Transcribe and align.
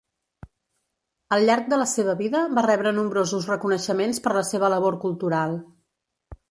Al 1.37 1.45
llarg 1.49 1.69
de 1.73 1.79
la 1.81 1.87
seva 1.91 2.15
vida 2.23 2.41
va 2.61 2.65
rebre 2.69 2.95
nombrosos 2.99 3.47
reconeixements 3.55 4.23
per 4.27 4.35
la 4.41 4.45
seva 4.53 4.75
labor 4.77 5.01
cultural. 5.07 5.57